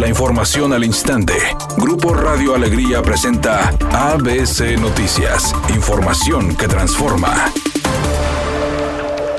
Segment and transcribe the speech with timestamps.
[0.00, 1.34] La información al instante.
[1.76, 5.54] Grupo Radio Alegría presenta ABC Noticias.
[5.74, 7.28] Información que transforma.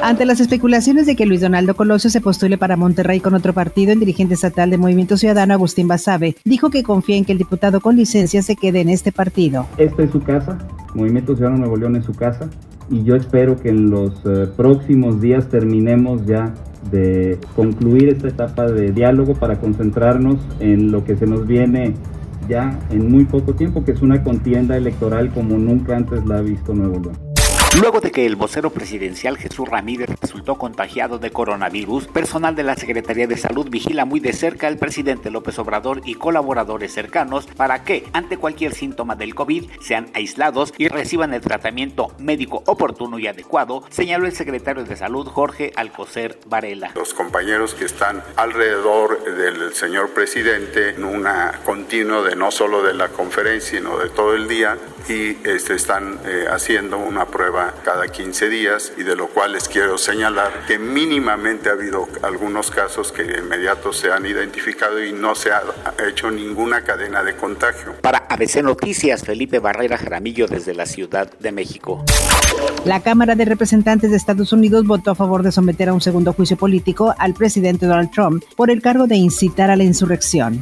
[0.03, 3.91] Ante las especulaciones de que Luis Donaldo Colosio se postule para Monterrey con otro partido,
[3.91, 7.81] el dirigente estatal de Movimiento Ciudadano, Agustín Basabe, dijo que confía en que el diputado
[7.81, 9.65] con licencia se quede en este partido.
[9.77, 10.59] Esta es su casa,
[10.93, 12.47] Movimiento Ciudadano Nuevo León es su casa,
[12.87, 16.53] y yo espero que en los eh, próximos días terminemos ya
[16.91, 21.93] de concluir esta etapa de diálogo para concentrarnos en lo que se nos viene
[22.49, 26.41] ya en muy poco tiempo, que es una contienda electoral como nunca antes la ha
[26.41, 27.30] visto Nuevo León.
[27.79, 32.75] Luego de que el vocero presidencial Jesús Ramírez resultó contagiado de coronavirus, personal de la
[32.75, 37.85] Secretaría de Salud vigila muy de cerca al presidente López Obrador y colaboradores cercanos para
[37.85, 43.27] que, ante cualquier síntoma del COVID, sean aislados y reciban el tratamiento médico oportuno y
[43.27, 46.91] adecuado, señaló el secretario de Salud Jorge Alcocer Varela.
[46.95, 52.93] Los compañeros que están alrededor del señor presidente en una continua de no solo de
[52.93, 54.77] la conferencia, sino de todo el día,
[55.09, 59.67] y este, están eh, haciendo una prueba cada 15 días y de lo cual les
[59.67, 65.13] quiero señalar que mínimamente ha habido algunos casos que de inmediato se han identificado y
[65.13, 65.63] no se ha
[66.07, 67.95] hecho ninguna cadena de contagio.
[68.01, 72.03] Para ABC Noticias, Felipe Barrera Jaramillo desde la Ciudad de México.
[72.85, 76.33] La Cámara de Representantes de Estados Unidos votó a favor de someter a un segundo
[76.33, 80.61] juicio político al presidente Donald Trump por el cargo de incitar a la insurrección.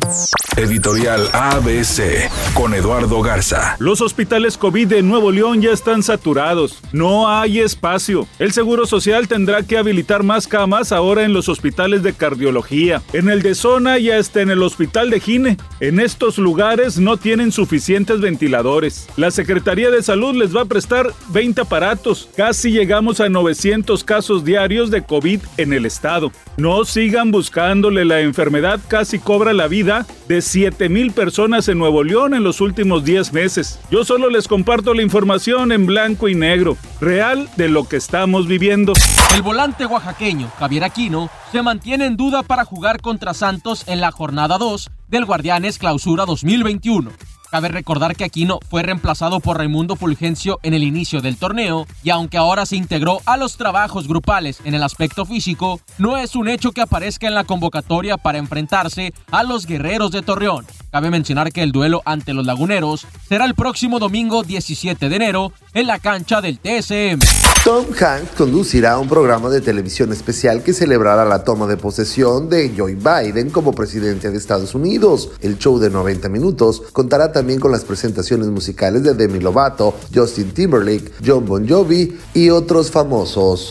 [0.58, 3.78] Editorial ABC con Eduardo Garza.
[3.80, 6.80] Los hospitales COVID de Nuevo León ya están saturados.
[6.94, 8.28] No hay espacio.
[8.38, 13.30] El Seguro Social tendrá que habilitar más camas ahora en los hospitales de cardiología, en
[13.30, 15.58] el de zona y hasta en el hospital de Gine.
[15.80, 19.08] En estos lugares no tienen suficientes ventiladores.
[19.18, 22.30] La Secretaría de Salud les va a prestar 20 aparatos.
[22.38, 26.32] Casi llegamos a 900 casos diarios de COVID en el estado.
[26.56, 32.04] No sigan buscándole la enfermedad casi cobra la vida de 7 mil personas en Nuevo
[32.04, 33.80] León en los últimos 10 meses.
[33.90, 38.48] Yo solo les comparto la información en blanco y negro, real de lo que estamos
[38.48, 38.92] viviendo.
[39.34, 44.12] El volante oaxaqueño, Javier Aquino, se mantiene en duda para jugar contra Santos en la
[44.12, 47.12] jornada 2 del Guardianes Clausura 2021.
[47.52, 52.12] Cabe recordar que Aquino fue reemplazado por Raimundo Fulgencio en el inicio del torneo y
[52.12, 56.48] aunque ahora se integró a los trabajos grupales en el aspecto físico, no es un
[56.48, 60.68] hecho que aparezca en la convocatoria para enfrentarse a los guerreros de Torreón.
[60.92, 65.52] Cabe mencionar que el duelo ante los laguneros será el próximo domingo 17 de enero
[65.74, 67.49] en la cancha del TSM.
[67.70, 72.74] Tom Hanks conducirá un programa de televisión especial que celebrará la toma de posesión de
[72.76, 75.30] Joe Biden como presidente de Estados Unidos.
[75.40, 80.52] El show de 90 minutos contará también con las presentaciones musicales de Demi Lovato, Justin
[80.52, 83.70] Timberlake, John Bon Jovi y otros famosos.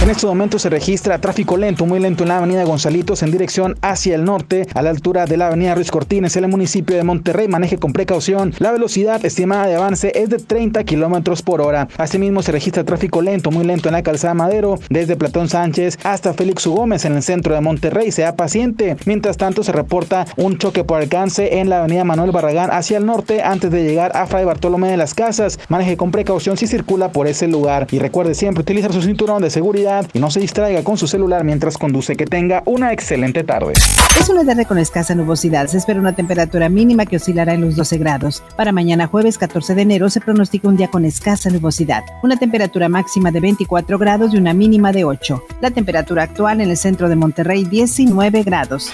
[0.00, 3.76] En estos momentos se registra tráfico lento, muy lento en la avenida Gonzalitos en dirección
[3.82, 7.02] hacia el norte, a la altura de la avenida Ruiz Cortines, en el municipio de
[7.02, 7.48] Monterrey.
[7.48, 8.54] Maneje con precaución.
[8.58, 11.88] La velocidad estimada de avance es de 30 kilómetros por hora.
[11.98, 16.32] Asimismo, se registra tráfico lento, muy lento en la calzada Madero, desde Platón Sánchez hasta
[16.32, 16.74] Félix U.
[16.74, 18.12] Gómez en el centro de Monterrey.
[18.12, 18.96] Sea paciente.
[19.04, 23.04] Mientras tanto, se reporta un choque por alcance en la avenida Manuel Barragán hacia el
[23.04, 25.58] norte antes de llegar a Fray Bartolomé de las Casas.
[25.68, 27.88] Maneje con precaución si circula por ese lugar.
[27.90, 31.42] Y recuerde siempre utilizar su cinturón de seguridad y no se distraiga con su celular
[31.42, 32.14] mientras conduce.
[32.14, 33.72] Que tenga una excelente tarde.
[34.20, 35.66] Es una tarde con escasa nubosidad.
[35.66, 38.42] Se espera una temperatura mínima que oscilará en los 12 grados.
[38.56, 42.04] Para mañana jueves 14 de enero se pronostica un día con escasa nubosidad.
[42.22, 45.42] Una temperatura máxima de 24 grados y una mínima de 8.
[45.60, 48.92] La temperatura actual en el centro de Monterrey 19 grados.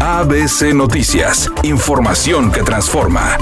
[0.00, 1.50] ABC Noticias.
[1.62, 3.36] Información que transforma.